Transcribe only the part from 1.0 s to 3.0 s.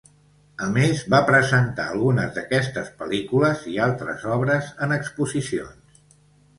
va presentar algunes d'aquestes